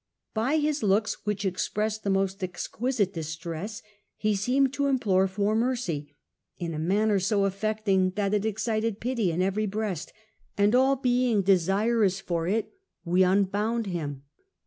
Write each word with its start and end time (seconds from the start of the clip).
By 0.33 0.57
his 0.57 0.81
looks, 0.81 1.27
which 1.27 1.45
expressed 1.45 2.03
the 2.03 2.09
most 2.09 2.43
exquisite 2.43 3.13
distress, 3.13 3.83
he 4.17 4.33
seemed 4.33 4.73
to 4.73 4.87
implore 4.87 5.27
for 5.27 5.53
mercy, 5.53 6.15
in 6.57 6.73
a 6.73 6.79
manner 6.79 7.19
so 7.19 7.45
affecting 7.45 8.09
that 8.15 8.33
it 8.33 8.43
excited 8.43 8.99
pity 8.99 9.31
in 9.31 9.43
every 9.43 9.67
breast, 9.67 10.11
and 10.57 10.73
all 10.73 10.95
being 10.95 11.43
desirous 11.43 12.19
for 12.19 12.47
it 12.47 12.73
we 13.05 13.21
unbound 13.21 13.85
him. 13.85 14.23